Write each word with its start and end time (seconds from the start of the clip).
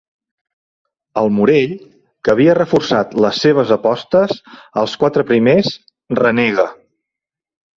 El 1.21 1.27
Morell, 1.39 1.75
que 2.27 2.31
havia 2.33 2.55
reforçat 2.59 3.13
les 3.25 3.43
seves 3.45 3.75
apostes 3.77 4.35
als 4.85 4.97
quatre 5.05 5.27
primers, 5.33 5.71
renega. 6.23 6.67